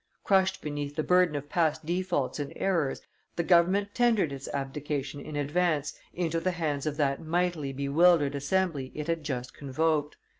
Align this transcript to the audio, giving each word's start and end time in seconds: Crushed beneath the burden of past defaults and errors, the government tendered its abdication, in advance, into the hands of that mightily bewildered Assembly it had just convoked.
Crushed 0.23 0.63
beneath 0.63 0.95
the 0.95 1.03
burden 1.03 1.35
of 1.35 1.47
past 1.47 1.85
defaults 1.85 2.39
and 2.39 2.53
errors, 2.55 3.03
the 3.35 3.43
government 3.43 3.93
tendered 3.93 4.33
its 4.33 4.47
abdication, 4.47 5.19
in 5.21 5.35
advance, 5.35 5.93
into 6.11 6.39
the 6.39 6.49
hands 6.49 6.87
of 6.87 6.97
that 6.97 7.21
mightily 7.23 7.71
bewildered 7.71 8.33
Assembly 8.33 8.91
it 8.95 9.05
had 9.05 9.23
just 9.23 9.53
convoked. 9.53 10.17